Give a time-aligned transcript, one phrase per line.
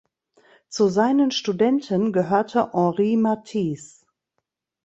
[0.67, 4.03] Zu seinen Studenten gehörte Henri Matisse.